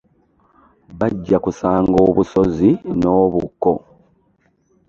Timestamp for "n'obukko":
2.99-3.73